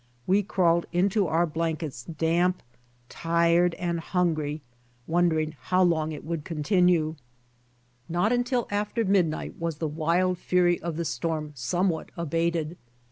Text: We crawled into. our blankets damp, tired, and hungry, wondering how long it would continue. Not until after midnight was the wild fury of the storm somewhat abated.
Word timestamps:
We 0.25 0.41
crawled 0.41 0.87
into. 0.91 1.27
our 1.27 1.45
blankets 1.45 2.05
damp, 2.05 2.63
tired, 3.07 3.75
and 3.75 3.99
hungry, 3.99 4.63
wondering 5.05 5.55
how 5.59 5.83
long 5.83 6.11
it 6.11 6.25
would 6.25 6.43
continue. 6.43 7.17
Not 8.09 8.31
until 8.33 8.67
after 8.71 9.05
midnight 9.05 9.59
was 9.59 9.75
the 9.77 9.87
wild 9.87 10.39
fury 10.39 10.81
of 10.81 10.97
the 10.97 11.05
storm 11.05 11.51
somewhat 11.53 12.09
abated. 12.17 12.77